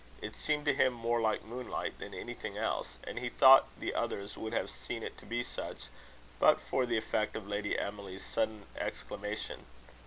[0.19, 4.35] It seemed to him more like moonlight than anything else; and he thought the others
[4.35, 5.89] would have seen it to be such,
[6.39, 9.67] but for the effect of Lady Emily's sudden exclamation.